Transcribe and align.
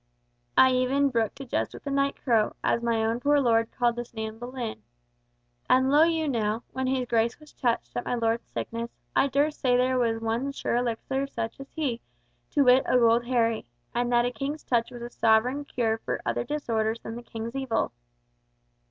I 0.57 0.71
even 0.71 1.09
brooked 1.11 1.35
to 1.35 1.45
jest 1.45 1.75
with 1.75 1.83
the 1.83 1.91
night 1.91 2.15
crow, 2.23 2.55
as 2.63 2.81
my 2.81 3.05
own 3.05 3.19
poor 3.19 3.39
lord 3.39 3.69
called 3.71 3.97
this 3.97 4.15
Nan 4.15 4.39
Boleyn. 4.39 4.81
And 5.69 5.91
lo 5.91 6.01
you 6.01 6.27
now, 6.27 6.63
when 6.71 6.87
his 6.87 7.05
Grace 7.05 7.39
was 7.39 7.53
touched 7.53 7.95
at 7.95 8.05
my 8.05 8.15
lord's 8.15 8.49
sickness, 8.49 8.89
I 9.15 9.27
durst 9.27 9.61
say 9.61 9.77
there 9.77 9.99
was 9.99 10.19
one 10.19 10.51
sure 10.53 10.77
elixir 10.77 11.27
for 11.27 11.27
such 11.27 11.59
as 11.59 11.69
he, 11.73 12.01
to 12.49 12.63
wit 12.63 12.81
a 12.87 12.97
gold 12.97 13.25
Harry; 13.27 13.67
and 13.93 14.11
that 14.11 14.25
a 14.25 14.31
King's 14.31 14.63
touch 14.63 14.89
was 14.89 15.03
a 15.03 15.11
sovereign 15.11 15.65
cure 15.65 15.99
for 15.99 16.19
other 16.25 16.43
disorders 16.45 16.99
than 17.01 17.15
the 17.15 17.21
King's 17.21 17.53
evil. 17.55 17.91